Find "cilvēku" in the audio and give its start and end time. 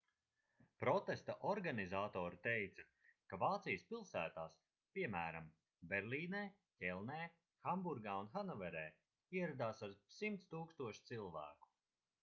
11.13-11.71